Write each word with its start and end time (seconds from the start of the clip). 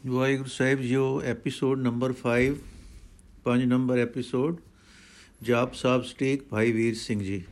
ਵਾਹਿਗੁਰੂ 0.00 0.48
ਸਾਹਿਬ 0.48 0.80
ਜੀਓ 0.80 1.20
episode 1.22 1.78
number 1.78 2.12
5 2.20 2.54
ਪੰਜ 3.44 3.64
number 3.64 3.98
episode 3.98 4.56
ਜਾਪ 5.42 5.74
ਸਾਹਿਬ 5.74 6.02
ਸਟੇਕ 6.02 6.42
ਭਾਈ 6.50 6.72
ਵੀਰ 6.72 6.94
ਸਿੰਘ 6.94 7.20
ਜੀ 7.22 7.42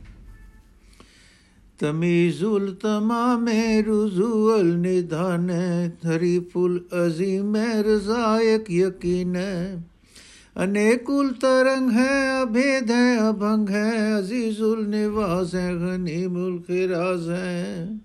ਤਮੀਜ਼ੁਲ 1.79 2.73
ਤਮਾਮੇ 2.75 3.81
ਰੁਜ਼ੂਲ 3.81 4.73
ਨਿਧਾਨ 4.77 5.51
ਥਰੀ 6.03 6.39
ਫੁਲ 6.53 6.81
ਅਜ਼ੀਮ 7.05 7.55
ਰਜ਼ਾਇਕ 7.85 8.71
ਯਕੀਨ 8.71 9.37
अनेकुल 10.55 11.27
तरंग 11.35 11.91
है 11.91 12.13
अभेद 12.37 12.89
है 12.91 13.03
अभंग 13.19 13.69
है 13.69 13.91
अजीजुल 14.13 14.79
निवास 14.87 15.53
है 15.55 15.67
गनीमुल 15.77 16.59
खिराज 16.63 17.29
है 17.29 17.99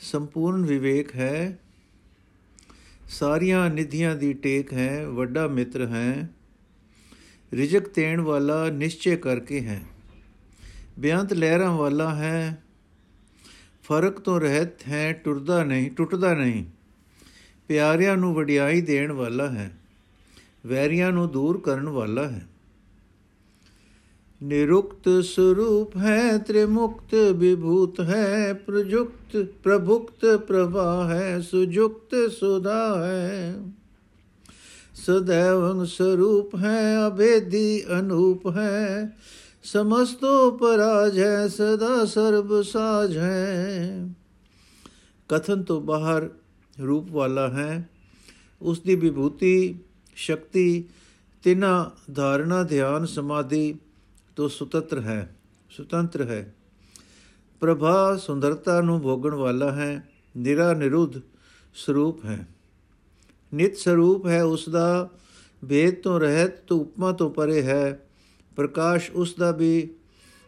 ਸੰਪੂਰਨ 0.00 0.64
ਵਿਵੇਕ 0.64 1.14
ਹੈ 1.16 1.58
ਸਾਰੀਆਂ 3.18 3.68
ਨਿਧੀਆਂ 3.70 4.16
ਦੀ 4.16 4.32
ਟੇਕ 4.32 4.72
ਹੈ, 4.72 5.06
ਵੱਡਾ 5.06 5.46
ਮਿੱਤਰ 5.48 5.86
ਹੈ, 5.86 6.28
ਰਿਜਕ 7.52 7.94
ਦੇਣ 7.94 8.20
ਵਾਲਾ 8.20 8.68
ਨਿਸ਼ਚੈ 8.70 9.16
ਕਰਕੇ 9.16 9.60
ਹੈ। 9.60 9.80
ਬਿਆੰਤ 10.98 11.32
ਲਹਿਰਾਂ 11.32 11.70
ਵਾਲਾ 11.72 12.14
ਹੈ, 12.14 12.62
ਫ਼ਰਕ 13.82 14.20
ਤੋਂ 14.20 14.40
ਰਹਿਤ 14.40 14.88
ਹੈ, 14.88 15.12
ਟੁਰਦਾ 15.12 15.64
ਨਹੀਂ, 15.64 15.90
ਟੁੱਟਦਾ 15.90 16.34
ਨਹੀਂ। 16.34 16.64
ਪਿਆਰਿਆਂ 17.68 18.16
ਨੂੰ 18.16 18.34
ਵਡਿਆਈ 18.34 18.80
ਦੇਣ 18.80 19.12
ਵਾਲਾ 19.12 19.48
ਹੈ, 19.50 19.70
ਵੈਰੀਆਂ 20.66 21.12
ਨੂੰ 21.12 21.30
ਦੂਰ 21.30 21.60
ਕਰਨ 21.60 21.88
ਵਾਲਾ 21.88 22.28
ਹੈ। 22.28 22.46
निरुक्त 24.42 25.08
स्वरूप 25.08 25.96
है, 25.96 26.38
त्रिमुक्त 26.38 27.14
विभूत 27.14 27.94
है, 28.00 28.54
प्रजुक्त, 28.54 29.36
प्रभुक्त 29.36 30.24
प्रभा 30.24 31.12
है, 31.12 31.42
सुजुक्त 31.42 32.08
सुधा 32.14 33.06
है। 33.06 33.70
सदैव 35.06 35.84
स्वरूप 35.84 36.56
है, 36.56 37.06
अभेदी 37.06 37.80
अनूप 37.80 38.48
है 38.48 39.12
समस्तो 39.64 40.50
पराज 40.50 41.18
है, 41.18 41.48
सदा 41.48 42.04
सर्व 42.04 42.62
साज 42.62 43.16
है। 43.16 44.16
कथन 45.30 45.62
तो 45.62 45.80
बाहर 45.80 46.28
रूप 46.80 47.06
वाला 47.10 47.48
है। 47.48 47.90
उसकी 48.62 48.94
विभूति, 48.94 49.86
शक्ति, 50.16 50.88
तिना, 51.44 51.96
धारणा, 52.10 52.62
ध्यान, 52.62 53.06
समाधि 53.06 53.80
ਤੋਂ 54.36 54.48
ਸੁਤੰਤਰ 54.48 55.00
ਹੈ 55.00 55.36
ਸੁਤੰਤਰ 55.70 56.22
ਹੈ। 56.22 56.54
ਪ੍ਰਭਾ 57.60 58.16
ਸੁੰਦਰਤਾ 58.16 58.80
ਨੂੰ 58.80 59.00
ਭੋਗਣ 59.00 59.34
ਵਾਲਾ 59.34 59.72
ਹੈ, 59.72 60.08
ਨਿਰਾ 60.36 60.72
ਨਿਰੁੱਧ 60.72 61.12
ਸਰੂਪ 61.74 62.24
ਹੈ। 62.24 62.48
ਨਿਤ 63.54 63.76
ਸਰੂਪ 63.76 64.26
ਹੈ 64.26 64.42
ਉਸ 64.42 64.68
ਦਾ 64.68 65.08
ਭੇਦ 65.68 65.94
ਤੋਂ 65.94 66.20
ਰਹਿਤ 66.20 66.56
ਤੋਂ 66.56 66.80
ਉਪਮਾ 66.80 67.12
ਤੋਂ 67.12 67.30
ਪਰੇ 67.30 67.62
ਹੈ, 67.62 68.08
ਪ੍ਰਕਾਸ਼ 68.56 69.10
ਉਸ 69.10 69.34
ਦਾ 69.34 69.50
ਵੀ 69.50 69.94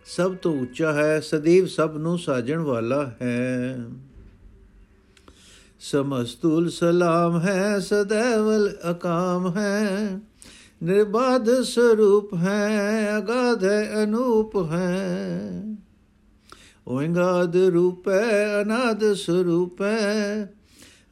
ਸਭ 0.07 0.35
ਤੋਂ 0.35 0.61
ਉੱਚਾ 0.61 0.93
ਹੈ, 0.93 1.21
ਸਦੀਵ 1.21 1.67
ਸਭ 1.67 1.95
ਨੂੰ 1.99 2.19
ਸਾਜਣ 2.19 2.59
ਵਾਲਾ 2.59 3.15
ਹੈ। 3.23 3.79
ਸਮਸਤੁਲ 5.81 6.71
ਸਲਾਮ 6.71 7.41
ਹੈ 7.41 7.79
ਸदैवਲ 7.79 8.77
ਅਕਾਮ 8.91 9.59
ਹੈ। 9.59 10.21
निर्बाध 10.83 11.51
स्वरूप 11.51 12.31
है, 12.35 13.07
अगाध 13.07 13.65
है 13.65 14.07
अनूप 14.07 14.57
है। 14.57 15.79
ओंगाद 16.87 17.57
रूप 17.57 18.09
है, 18.09 18.61
अनाद 18.65 19.01
स्वरूप 19.03 19.77
है। 19.83 20.43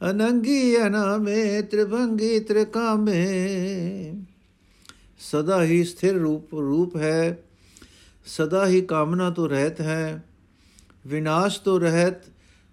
अनंगी 0.03 0.77
अनामे, 0.77 1.62
त्रिभंगी 1.62 2.41
त्रिकामे। 2.41 3.27
सदा 5.33 5.61
ही 5.61 5.84
स्थिर 5.84 6.14
रूप 6.14 6.48
रूप 6.55 6.97
है। 6.97 7.44
सदा 8.27 8.64
ही 8.64 8.81
कामना 8.81 9.31
तो 9.31 9.47
रहत 9.47 9.76
है। 9.81 10.25
विनाश 11.06 11.62
तो 11.65 11.78
रहत, 11.78 12.22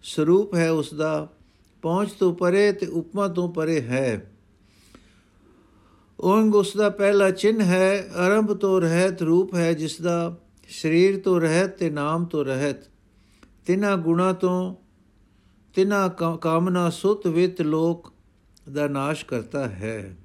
स्वरूप 0.04 0.56
है 0.56 0.74
उसका 0.74 1.38
पहुँच 1.84 2.16
तो 2.20 2.32
परे, 2.32 2.74
ते 2.74 2.86
उपमा 2.86 3.28
तो 3.28 3.48
परे 3.48 3.80
है। 3.80 4.33
ਓੰਗ 6.24 6.56
ਉਸ 6.56 6.76
ਦਾ 6.78 6.90
ਪਹਿਲਾ 6.90 7.30
ਚਿੰਨ 7.32 7.62
ਹੈ 7.62 8.10
ਆਰੰਭ 8.16 8.54
ਤੋਂ 8.54 8.82
ਰਹਿਤ 8.82 9.22
ਰੂਪ 9.22 9.56
ਹੈ 9.56 9.74
ਜਿਸ 9.74 10.02
ਦਾ 10.02 10.36
ਸਰੀਰ 10.70 11.20
ਤੋਂ 11.20 11.40
ਰਹਿਤ 11.42 11.78
ਤੇ 11.78 11.90
ਨਾਮ 11.90 12.26
ਤੋਂ 12.26 12.46
ਰਹਿਤ। 12.46 12.78
ਤਿਨਾ 13.66 13.96
ਗੁਣਾ 13.96 14.34
ਤੋਂ 14.34 14.76
ਤਿਨਾ 15.76 16.08
ਕਾਮਨਾ 16.42 16.90
ਸੁਤ 16.90 17.28
ਵਿਤ 17.28 17.62
ਲੋਕ 17.62 18.12
ਦਾ 18.74 18.88
ਨਾਸ਼ 18.88 19.26
ਕਰਤਾ 19.26 19.68
ਹੈ। 19.68 20.16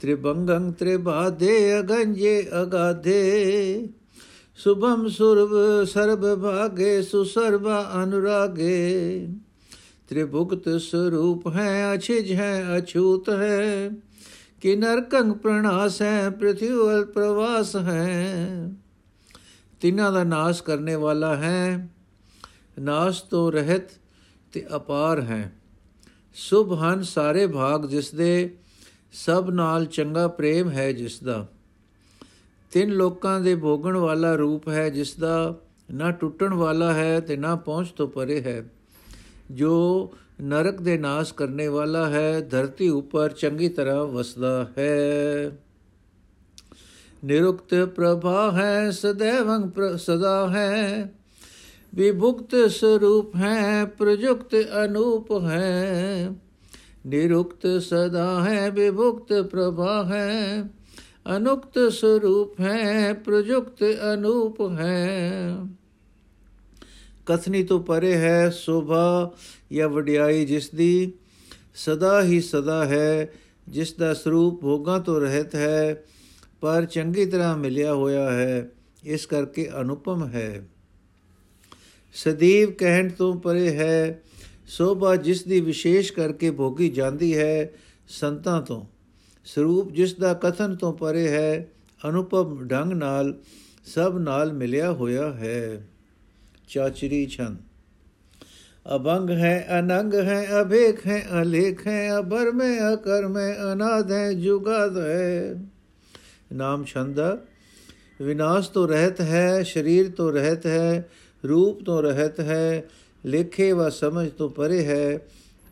ਤ੍ਰਿਭੰਗੰ 0.00 0.72
ਤ੍ਰਿਭਾਦੇ 0.72 1.78
ਅਗੰਜੇ 1.78 2.46
ਅਗਾਧੇ 2.62 3.88
ਸੁਭਮ 4.58 5.08
ਸੁਰਵ 5.08 5.84
ਸਰਬ 5.84 6.42
ਭਾਗੇ 6.42 7.02
ਸੁਸਰਵਾ 7.02 7.90
ਅਨੁਰਾਗੇ। 8.04 9.28
त्रिभुक्त 10.09 10.67
स्वरूप 10.79 11.47
है 11.49 11.69
अछिज 11.91 12.31
है 12.31 12.51
अछूत 12.75 13.29
है 13.35 13.89
कि 14.61 14.75
नरकंग 14.75 15.33
प्रणास 15.39 16.01
है 16.01 16.17
पृथ्वी 16.31 16.73
प्रवास 17.13 17.75
है 17.83 18.75
ਤਿਨਾਂ 19.81 20.11
ਦਾ 20.11 20.23
ਨਾਸ਼ 20.23 20.61
ਕਰਨੇ 20.63 20.95
ਵਾਲਾ 20.95 21.35
ਹੈ 21.35 21.89
ਨਾਸ਼ 22.79 23.23
ਤੋਂ 23.23 23.51
ਰਹਿਤ 23.51 23.89
ਤੇ 24.53 24.65
ਅਪਾਰ 24.75 25.21
ਹੈ 25.21 25.51
ਸੁਭ 26.35 26.73
ਹਨ 26.73 27.03
ਸਾਰੇ 27.03 27.45
ਭਾਗ 27.47 27.85
ਜਿਸ 27.85 28.13
ਦੇ 28.15 28.57
ਸਭ 29.13 29.49
ਨਾਲ 29.49 29.85
ਚੰਗਾ 29.85 30.27
ਪ੍ਰੇਮ 30.27 30.69
ਹੈ 30.69 30.91
ਜਿਸ 30.91 31.19
ਦਾ 31.23 31.45
ਤਿੰਨ 32.71 32.91
ਲੋਕਾਂ 32.91 33.39
ਦੇ 33.39 33.55
ਭੋਗਣ 33.55 33.97
ਵਾਲਾ 33.97 34.33
ਰੂਪ 34.35 34.69
ਹੈ 34.69 34.89
ਜਿਸ 34.89 35.15
ਦਾ 35.15 35.35
ਨਾ 35.91 36.11
ਟੁੱਟਣ 36.11 36.53
ਵਾਲਾ 36.53 36.93
ਹੈ 36.93 37.19
ਤੇ 37.19 37.37
ਨਾ 37.37 37.55
ਪਹੁੰਚ 37.55 37.89
ਤੋਂ 37.89 38.07
ਪਰੇ 38.07 38.41
ਹੈ 38.41 38.61
ਜੋ 39.50 40.10
ਨਰਕ 40.42 40.80
ਦੇ 40.80 40.98
ਨਾਸ਼ 40.98 41.34
ਕਰਨੇ 41.34 41.68
ਵਾਲਾ 41.68 42.08
ਹੈ 42.08 42.40
ਧਰਤੀ 42.40 42.88
ਉੱਪਰ 42.88 43.28
ਚੰਗੀ 43.28 43.68
ਤਰ੍ਹਾਂ 43.68 44.06
ਵਸਦਾ 44.06 44.68
ਹੈ 44.78 45.50
ਨਿਰੁਕਤ 47.24 47.74
ਪ੍ਰਭਾ 47.74 48.52
ਹੈ 48.52 48.90
ਸਦੈਵੰ 48.90 49.70
ਸਦਾ 49.96 50.50
ਹੈ 50.50 51.12
विभुक्त 51.96 52.54
स्वरूप 52.54 53.32
है, 53.36 53.84
प्रयुक्त 54.00 54.54
अनूप 54.54 55.32
है। 55.32 56.28
निरुक्त 57.06 57.66
सदा 57.66 58.42
है, 58.42 58.70
विभुक्त 58.70 59.32
प्रभा 59.32 60.02
है। 60.02 60.60
अनुक्त 61.26 61.78
स्वरूप 61.78 62.60
है, 62.60 63.12
प्रयुक्त 63.14 63.82
अनूप 63.82 64.60
है। 64.72 65.54
ਕਥਨੀ 67.26 67.62
ਤੋਂ 67.62 67.80
ਪਰੇ 67.80 68.16
ਹੈ 68.16 68.50
ਸੋਭਾ 68.50 69.34
ਜਾਂ 69.72 69.88
ਵਡਿਆਈ 69.88 70.44
ਜਿਸ 70.44 70.70
ਦੀ 70.70 71.12
ਸਦਾ 71.74 72.22
ਹੀ 72.22 72.40
ਸਦਾ 72.40 72.84
ਹੈ, 72.84 73.32
ਜਿਸ 73.68 73.92
ਦਾ 73.92 74.14
ਸਰੂਪ 74.14 74.60
ਭੋਗਾਂ 74.60 75.00
ਤੋਂ 75.00 75.20
ਰਹਿਤ 75.20 75.54
ਹੈ, 75.54 76.04
ਪਰ 76.60 76.84
ਚੰਗੀ 76.84 77.26
ਤਰ੍ਹਾਂ 77.26 77.56
ਮਿਲਿਆ 77.56 77.94
ਹੋਇਆ 77.94 78.30
ਹੈ, 78.30 78.70
ਇਸ 79.04 79.26
ਕਰਕੇ 79.26 79.70
ਅਨੁਪਮ 79.80 80.28
ਹੈ। 80.28 80.64
ਸਦੀਵ 82.14 82.70
ਕਹਿਣ 82.70 83.08
ਤੋਂ 83.08 83.40
ਪਰੇ 83.40 83.76
ਹੈ, 83.76 84.22
ਸੋਭਾ 84.66 85.16
ਜਿਸ 85.16 85.44
ਦੀ 85.44 85.60
ਵਿਸ਼ੇਸ਼ 85.60 86.12
ਕਰਕੇ 86.12 86.50
ਭੋਗੀ 86.50 86.88
ਜਾਂਦੀ 86.88 87.38
ਹੈ, 87.38 87.70
ਸੰਤਾਂ 88.08 88.62
ਤੋਂ। 88.62 88.84
ਸਰੂਪ 89.44 89.92
ਜਿਸ 89.92 90.14
ਦਾ 90.14 90.34
ਕਥਨ 90.34 90.76
ਤੋਂ 90.76 90.92
ਪਰੇ 90.92 91.28
ਹੈ, 91.28 91.68
ਅਨੁਪਮ 92.08 92.68
ਢੰਗ 92.68 92.92
ਨਾਲ 92.92 93.38
ਸਭ 93.84 94.18
ਨਾਲ 94.18 94.52
ਮਿਲਿਆ 94.52 94.92
ਹੋਇਆ 94.92 95.32
ਹੈ। 95.32 95.88
चाचरी 96.69 97.25
छंद 97.27 97.57
अभंग 98.85 99.29
है 99.37 99.53
अनंग 99.71 100.13
है 100.23 100.39
अभेक 100.55 100.99
है 101.05 101.19
अलेख 101.39 101.85
है 101.87 101.99
अबर 102.09 102.51
में 102.51 102.79
अकर 102.79 103.27
में 103.27 103.55
अनाद 103.67 104.11
है 104.11 104.23
जुगाद 104.41 104.97
है 104.99 105.29
नाम 106.53 106.83
छंद 106.85 107.19
विनाश 108.21 108.69
तो 108.73 108.85
रहत 108.85 109.21
है 109.21 109.63
शरीर 109.65 110.09
तो 110.09 110.29
रहत 110.29 110.65
है 110.65 110.89
रूप 111.43 111.79
तो 111.85 111.99
रहत 112.01 112.39
है 112.41 112.67
लेखे 113.23 113.71
व 113.73 113.89
समझ 113.91 114.27
तो 114.37 114.49
परे 114.49 114.81
है 114.83 115.07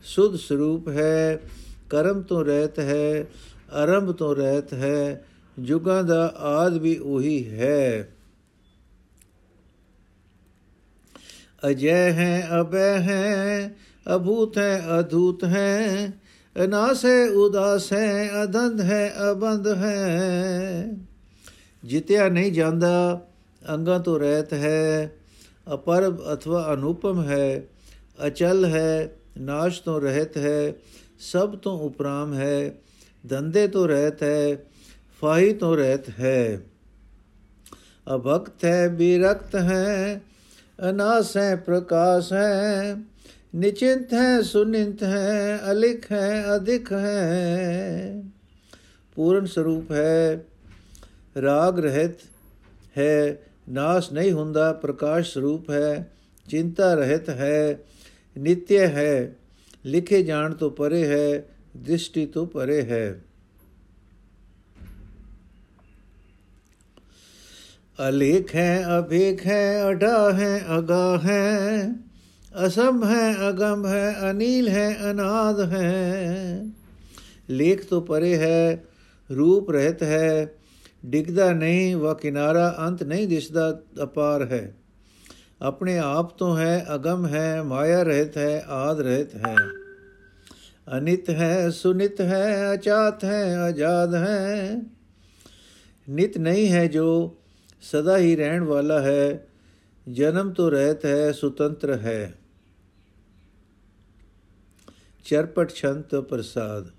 शुद्ध 0.05 0.35
स्वरूप 0.37 0.89
है 0.91 1.35
कर्म 1.91 2.21
तो 2.23 2.41
रहत 2.41 2.79
है 2.85 3.05
आरंभ 3.75 4.11
तो 4.15 4.33
रहत 4.33 4.73
है 4.75 4.97
जुगां 5.57 6.03
ਦਾ 6.03 6.33
ਆਦ 6.35 6.77
ਵੀ 6.77 6.97
ਉਹੀ 6.97 7.49
ਹੈ 7.49 8.09
अजय 11.63 12.09
हैं 12.11 12.41
अभय 12.51 12.91
हैं 13.01 13.75
अभूत 14.05 14.57
हैं 14.57 14.75
अधूत 14.97 15.43
हैं 15.45 16.09
अनास 16.55 17.05
है 17.05 17.17
उदास 17.37 17.89
है 17.93 18.27
अधंध 18.41 18.81
है 18.83 19.07
अबंध 19.23 19.67
है 19.77 21.03
ਜਿਤਿਆ 21.83 22.27
ਨਹੀਂ 22.29 22.51
ਜਾਂਦਾ 22.51 23.21
ਅੰਗਾਂ 23.61 23.99
ਤੋਂ 23.99 24.19
ਰਹਿਤ 24.19 24.53
ਹੈ 24.53 25.11
ਅਪਰਬ 25.73 26.21
ਅਥਵਾ 26.33 26.73
ਅਨੂਪਮ 26.73 27.23
ਹੈ 27.23 27.67
ਅਚਲ 28.27 28.65
ਹੈ 28.65 29.09
ਨਾਸ਼ 29.37 29.81
ਤੋਂ 29.81 29.99
ਰਹਿਤ 30.01 30.37
ਹੈ 30.37 30.73
ਸਭ 31.21 31.55
ਤੋਂ 31.55 31.77
ਉਪਰਾਮ 31.79 32.33
ਹੈ 32.33 32.75
ਦੰਦੇ 33.23 33.67
ਤੋਂ 33.67 33.87
ਰਹਿਤ 33.87 34.23
ਹੈ 34.23 34.57
ਫਾਹੀ 35.21 35.53
ਤੋਂ 35.53 35.75
ਰਹਿਤ 35.77 36.09
ਹੈ 36.19 36.61
ਅਭਗਤ 38.07 38.65
ਹੈ 38.65 38.87
ਬਿਰਕਤ 38.87 39.55
ਹੈ 39.55 40.21
ਅਨਾਸ 40.90 41.36
ਹੈ 41.36 41.56
ਪ੍ਰਕਾਸ਼ 41.56 42.32
ਹੈ 42.32 42.96
ਨਿਚਿੰਤ 43.54 44.14
ਹੈ, 44.14 44.42
ਸੁਨਿੰਤ 44.42 45.02
ਹੈ, 45.02 45.60
ਅਲਿਖ 45.70 46.12
ਹੈ 46.12 46.56
ਅਧਿਕ 46.56 46.92
ਹੈ। 46.92 48.22
ਪੂਰਨ 49.14 49.46
ਸਰੂਪ 49.46 49.92
ਹੈ, 49.92 50.44
ਰਾਗ 51.42 51.78
ਰਹਿਤ 51.78 52.18
ਹੈ, 52.98 53.36
ਨਾਸ 53.68 54.12
ਨਹੀਂ 54.12 54.32
ਹੁੰਦਾ, 54.32 54.72
ਪ੍ਰਕਾਸ਼ 54.72 55.34
ਸਰੂਪ 55.34 55.70
ਹੈ, 55.70 56.10
ਚਿੰਤਾ 56.48 56.94
ਰਹਿਤ 56.94 57.30
ਹੈ, 57.30 57.78
ਨਿਤਯ 58.38 58.86
ਹੈ, 58.86 59.34
ਲਿਖੇ 59.86 60.22
ਜਾਣ 60.22 60.54
ਤੋਂ 60.54 60.70
ਪਰੇ 60.70 61.06
ਹੈ, 61.06 61.44
ਦ੍ਰਿਸ਼ਟੀ 61.76 62.26
ਤੋਂ 62.26 62.46
ਪਰੇ 62.46 62.82
ਹੈ। 62.82 63.20
ਅਲੇਖ 68.09 68.55
ਹੈ 68.55 68.99
ਅਭੇਖ 68.99 69.45
ਹੈ 69.47 69.91
ਅਡਾ 69.91 70.31
ਹੈ 70.33 70.65
ਅਗਾ 70.77 71.17
ਹੈ 71.17 71.93
ਅਸਮ 72.65 73.03
ਹੈ 73.03 73.49
ਅਗਮ 73.49 73.85
ਹੈ 73.85 74.15
ਅਨੀਲ 74.31 74.69
ਹੈ 74.69 74.89
ਅਨਾਦ 75.11 75.59
ਹੈ 75.73 76.63
ਲੇਖ 77.49 77.83
ਤੋਂ 77.85 78.01
ਪਰੇ 78.01 78.35
ਹੈ 78.37 78.83
ਰੂਪ 79.29 79.71
ਰਹਿਤ 79.71 80.03
ਹੈ 80.03 80.47
ਡਿੱਗਦਾ 81.05 81.51
ਨਹੀਂ 81.53 81.95
ਵਾ 81.95 82.13
ਕਿਨਾਰਾ 82.13 82.75
ਅੰਤ 82.87 83.03
ਨਹੀਂ 83.03 83.27
ਦਿਸਦਾ 83.27 83.69
ਅਪਾਰ 84.03 84.45
ਹੈ 84.51 84.73
ਆਪਣੇ 85.61 85.97
ਆਪ 85.99 86.37
ਤੋਂ 86.37 86.57
ਹੈ 86.57 86.85
ਅਗਮ 86.95 87.25
ਹੈ 87.25 87.63
ਮਾਇਆ 87.63 88.03
ਰਹਿਤ 88.03 88.37
ਹੈ 88.37 88.63
ਆਦ 88.67 89.01
ਰਹਿਤ 89.01 89.35
ਹੈ 89.35 89.55
ਅਨਿਤ 90.97 91.29
ਹੈ 91.29 91.69
ਸੁਨਿਤ 91.69 92.21
ਹੈ 92.21 92.73
ਅਚਾਤ 92.73 93.23
ਹੈ 93.23 93.57
ਆਜ਼ਾਦ 93.57 94.15
ਹੈ 94.15 94.81
ਨਿਤ 96.07 96.37
ਨਹੀਂ 96.37 96.71
ਹੈ 96.71 96.87
ਜੋ 96.87 97.37
सदा 97.82 98.16
ही 98.16 98.34
रहने 98.34 98.66
वाला 98.66 99.00
है, 99.00 99.48
जन्म 100.08 100.52
तो 100.52 100.68
रहत 100.68 101.00
है 101.04 101.32
स्वतंत्र 101.32 101.94
है। 101.94 102.38
चरपट 105.26 105.70
छंत 105.70 106.08
प्रसाद। 106.14 106.90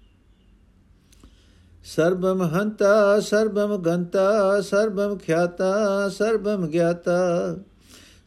सर्वम 1.83 2.43
हंता, 2.43 3.19
सर्वम 3.19 3.77
गंता, 3.77 4.61
सर्वम 4.61 5.17
ख्याता, 5.17 6.07
सर्वम 6.09 6.67
ज्ञाता। 6.67 7.53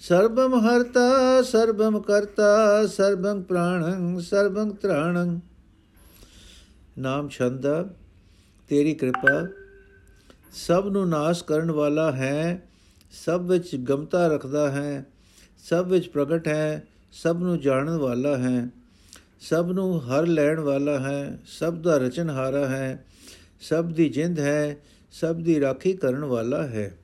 सर्वम 0.01 0.67
हर्ता, 0.67 1.43
सर्वम 1.43 1.99
कर्ता, 1.99 2.87
सर्वम 2.87 3.43
प्राणं, 3.43 4.21
सर्वम 4.21 4.71
त्राणं। 4.71 5.41
नाम 6.99 7.29
छंदा, 7.29 7.83
तेरी 8.69 8.95
कृपा। 8.95 9.62
ਸਭ 10.53 10.89
ਨੂੰ 10.93 11.09
ਨਾਸ਼ 11.09 11.45
ਕਰਨ 11.45 11.71
ਵਾਲਾ 11.71 12.13
ਹੈ, 12.13 12.69
ਸਭ 13.25 13.41
ਵਿੱਚ 13.41 13.77
ਗਮਤਾ 13.77 14.27
ਰੱਖਦਾ 14.27 14.71
ਹੈ, 14.71 15.05
ਸਭ 15.69 15.87
ਵਿੱਚ 15.87 16.09
ਪ੍ਰਗਟ 16.09 16.49
ਹੈ, 16.49 16.87
ਸਭ 17.13 17.37
ਨੂੰ 17.39 17.61
ਜਾਣਨ 17.61 17.97
ਵਾਲਾ 17.97 18.37
ਹੈ, 18.37 18.69
ਸਭ 19.41 19.71
ਨੂੰ 19.73 20.01
ਹਰ 20.01 20.27
ਲੈਣ 20.27 20.61
ਵਾਲਾ 20.61 20.99
ਹੈ, 20.99 21.39
ਸਭ 21.47 21.75
ਦਾ 21.75 21.97
ਰਚਨਹਾਰਾ 21.97 22.67
ਹੈ, 22.69 23.05
ਸਭ 23.61 23.85
ਦੀ 23.85 24.09
ਜਿੰਦ 24.09 24.39
ਹੈ, 24.39 24.77
ਸਭ 25.13 25.37
ਦੀ 25.37 25.61
ਰਾਖੀ 25.61 25.93
ਕਰਨ 25.93 26.25
ਵਾਲਾ 26.25 26.63
ਹੈ। 26.63 26.99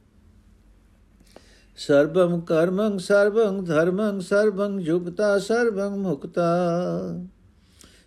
ਸਰਬੰ 1.76 2.40
ਕਰਮੰ 2.40 2.98
ਸਰਬੰ 2.98 3.64
ਧਰਮੰ 3.64 4.20
ਸਰਬੰ 4.20 4.78
ਜੁਗਤਾ 4.82 5.38
ਸਰਬੰ 5.38 5.96
ਮੁਕਤਾ। 5.96 6.46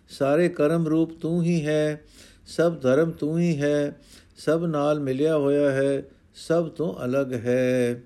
ਸਾਰੇ 0.08 0.48
ਕਰਮ 0.48 0.86
ਰੂਪ 0.86 1.20
ਤੂੰ 1.20 1.42
ਹੀ 1.42 1.66
ਹੈ, 1.66 2.04
ਸਭ 2.46 2.80
ਧਰਮ 2.80 3.10
ਤੂੰ 3.10 3.38
ਹੀ 3.38 3.60
ਹੈ 3.60 4.00
ਸਭ 4.36 4.64
ਨਾਲ 4.68 5.00
ਮਿਲਿਆ 5.00 5.36
ਹੋਇਆ 5.36 5.72
ਹੈ, 5.72 6.02
ਸਭ 6.34 6.68
ਤੋਂ 6.68 7.04
ਅਲੱਗ 7.04 7.32
ਹੈ। 7.32 8.02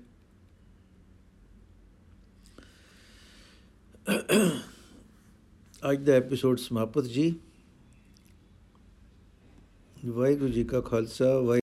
ਅੱਜ 5.91 6.03
ਦਾ 6.03 6.13
ਐਪੀਸੋਡ 6.13 6.57
ਸਮਾਪਤ 6.57 7.03
ਜੀ। 7.03 7.39
ਵਾਹਿਗੁਰੂ 10.05 10.51
ਜੀ 10.51 10.63
ਕਾ 10.63 10.81
ਖਾਲਸਾ 10.81 11.39